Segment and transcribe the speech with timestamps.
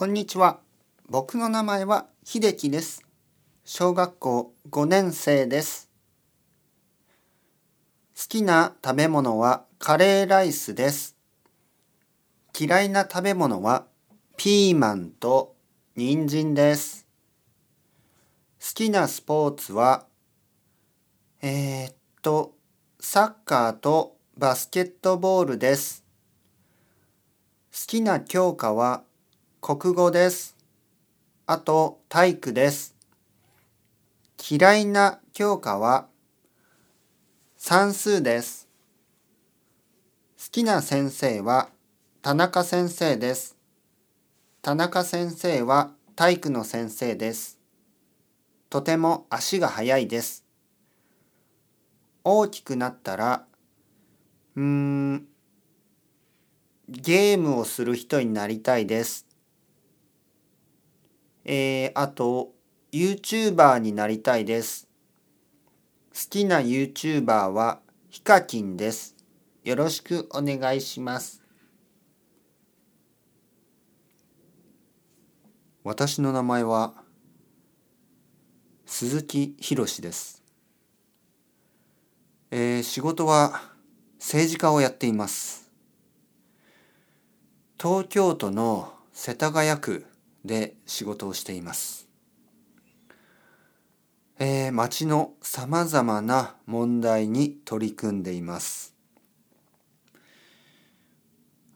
[0.00, 0.60] こんにちは。
[1.10, 3.04] 僕の名前は秀樹です。
[3.66, 5.90] 小学校5年生です。
[8.16, 11.18] 好きな食べ物はカレーライスです。
[12.58, 13.84] 嫌いな食べ物は
[14.38, 15.54] ピーマンと
[15.96, 17.06] 人参です。
[18.58, 20.06] 好きなスポーツは
[21.42, 22.54] えー、っと
[23.00, 26.06] サッカーとバスケットボールです。
[27.70, 29.02] 好きな教科は
[29.62, 30.56] 国語です。
[31.44, 32.96] あと体育です。
[34.50, 36.06] 嫌いな教科は
[37.58, 38.68] 算数です。
[40.38, 41.68] 好きな先生は
[42.22, 43.54] 田中先生です。
[44.62, 47.58] 田中先生は体育の先生です。
[48.70, 50.46] とても足が速いです。
[52.24, 53.44] 大きくなったら、
[54.56, 55.26] うーん、
[56.88, 59.29] ゲームをする人になりたいです。
[61.52, 62.52] えー、あと、
[62.92, 64.86] YouTuber になりたいです。
[66.14, 69.16] 好きな YouTuber はヒカキンです。
[69.64, 71.42] よろしくお願いします。
[75.82, 76.94] 私の名前は
[78.86, 80.44] 鈴木博です。
[82.52, 83.60] えー、仕事は
[84.20, 85.68] 政治家をやっています。
[87.76, 90.06] 東京都の世田谷区
[90.44, 92.08] で仕事をしています。
[94.38, 98.94] えー、町のさまざまな問題に取り組んでいます。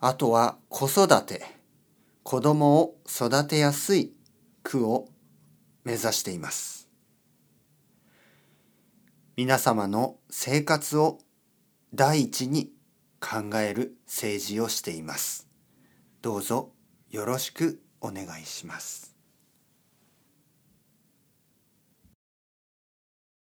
[0.00, 1.44] あとは子育て、
[2.24, 4.12] 子供を育てやすい
[4.62, 5.08] 区を
[5.84, 6.88] 目指しています。
[9.36, 11.20] 皆様の生活を
[11.94, 12.72] 第一に
[13.20, 15.48] 考える政治をしています。
[16.22, 16.72] どうぞ
[17.10, 19.17] よろしくお願いします。